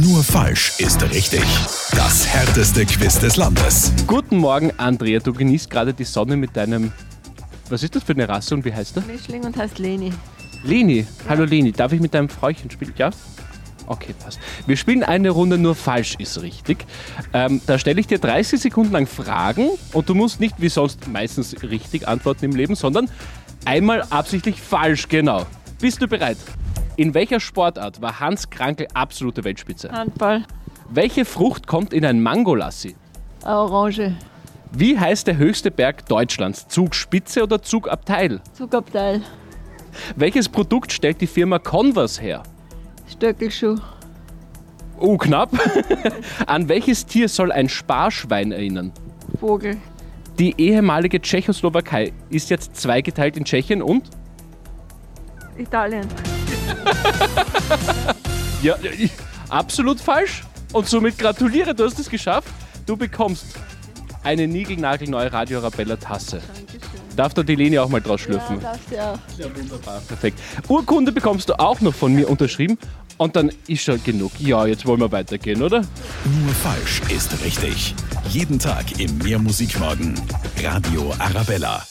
[0.00, 1.42] Nur falsch ist richtig.
[1.90, 3.92] Das härteste Quiz des Landes.
[4.06, 5.18] Guten Morgen, Andrea.
[5.18, 6.92] Du genießt gerade die Sonne mit deinem.
[7.68, 9.02] Was ist das für eine Rasse und wie heißt er?
[9.02, 10.12] Mischling und heißt Leni.
[10.62, 11.04] Leni.
[11.28, 11.72] Hallo Leni.
[11.72, 12.94] Darf ich mit deinem Fräuchen spielen?
[12.96, 13.10] Ja?
[13.86, 14.38] Okay, passt.
[14.68, 16.86] Wir spielen eine Runde nur falsch ist richtig.
[17.32, 21.08] Ähm, da stelle ich dir 30 Sekunden lang Fragen und du musst nicht wie sonst
[21.08, 23.10] meistens richtig antworten im Leben, sondern
[23.64, 25.44] einmal absichtlich falsch, genau.
[25.80, 26.38] Bist du bereit?
[26.98, 29.88] In welcher Sportart war Hans Krankel absolute Weltspitze?
[29.92, 30.42] Handball.
[30.90, 32.96] Welche Frucht kommt in ein Mangolassi?
[33.44, 34.16] Orange.
[34.72, 36.66] Wie heißt der höchste Berg Deutschlands?
[36.66, 38.40] Zugspitze oder Zugabteil?
[38.52, 39.22] Zugabteil.
[40.16, 42.42] Welches Produkt stellt die Firma Converse her?
[43.06, 43.76] Stöckelschuh.
[44.98, 45.50] Oh, knapp.
[46.48, 48.90] An welches Tier soll ein Sparschwein erinnern?
[49.38, 49.76] Vogel.
[50.40, 54.10] Die ehemalige Tschechoslowakei ist jetzt zweigeteilt in Tschechien und?
[55.56, 56.08] Italien.
[58.62, 59.10] Ja, ich-
[59.48, 60.42] absolut falsch.
[60.72, 62.48] Und somit gratuliere, du hast es geschafft.
[62.86, 63.46] Du bekommst
[64.24, 66.42] eine niegelnagelneue Radio Arabella Tasse.
[66.54, 66.80] Dankeschön.
[67.16, 68.60] Darf da die Leni auch mal draus Ja, schlürfen?
[68.60, 69.18] darfst du auch.
[69.38, 70.00] Ja, wunderbar.
[70.06, 70.38] Perfekt.
[70.68, 72.78] Urkunde bekommst du auch noch von mir unterschrieben.
[73.16, 74.32] Und dann ist schon genug.
[74.38, 75.80] Ja, jetzt wollen wir weitergehen, oder?
[76.24, 77.94] Nur falsch ist richtig.
[78.28, 80.14] Jeden Tag im Mehrmusikmorgen.
[80.62, 81.84] Radio Arabella.